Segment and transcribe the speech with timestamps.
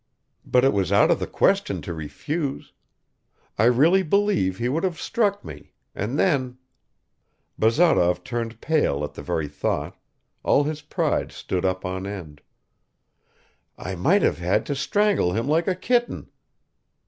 [0.43, 2.73] But it was out of the question to refuse;
[3.59, 6.57] I really believe he would have struck me, and then..."
[7.59, 9.95] (Bazarov turned pale at the very thought;
[10.41, 12.41] all his pride stood up on end.)
[13.77, 16.31] "I might have had to strangle him like a kitten."